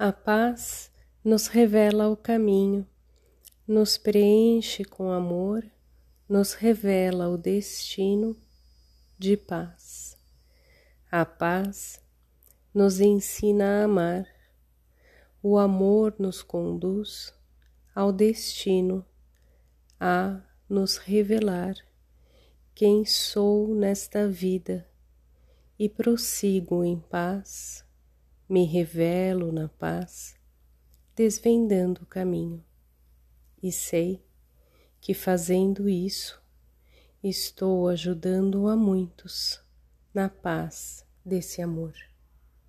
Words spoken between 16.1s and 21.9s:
nos conduz ao destino, a nos revelar